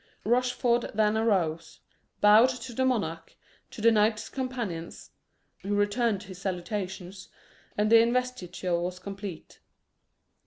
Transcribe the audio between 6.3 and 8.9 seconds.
salutations, and the investiture